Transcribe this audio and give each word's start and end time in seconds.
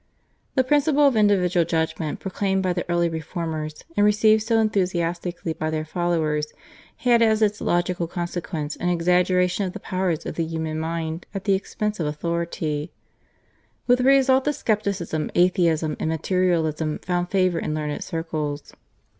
The 0.55 0.63
principal 0.63 1.05
of 1.05 1.15
individual 1.15 1.63
judgment, 1.63 2.19
proclaimed 2.19 2.63
by 2.63 2.73
the 2.73 2.89
early 2.89 3.07
Reformers 3.07 3.83
and 3.95 4.03
received 4.03 4.41
so 4.41 4.57
enthusiastically 4.57 5.53
by 5.53 5.69
their 5.69 5.85
followers, 5.85 6.47
had 6.97 7.21
as 7.21 7.43
its 7.43 7.61
logical 7.61 8.07
consequence 8.07 8.75
an 8.75 8.89
exaggeration 8.89 9.67
of 9.67 9.73
the 9.73 9.79
powers 9.79 10.25
of 10.25 10.37
the 10.37 10.43
human 10.45 10.79
mind 10.79 11.27
at 11.35 11.43
the 11.43 11.53
expense 11.53 11.99
of 11.99 12.07
authority, 12.07 12.91
with 13.85 13.99
the 13.99 14.03
result 14.05 14.45
that 14.45 14.53
scepticism, 14.53 15.29
atheism, 15.35 15.95
and 15.99 16.09
materialism, 16.09 16.97
found 17.03 17.29
favour 17.29 17.59
in 17.59 17.75
learned 17.75 18.03
circles. 18.03 18.73